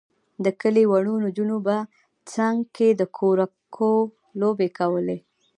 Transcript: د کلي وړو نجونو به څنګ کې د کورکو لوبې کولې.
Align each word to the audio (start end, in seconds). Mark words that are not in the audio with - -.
د 0.43 0.45
کلي 0.61 0.83
وړو 0.91 1.13
نجونو 1.25 1.57
به 1.65 1.75
څنګ 2.33 2.57
کې 2.75 2.87
د 2.99 3.01
کورکو 3.17 3.91
لوبې 4.41 4.69
کولې. 4.79 5.17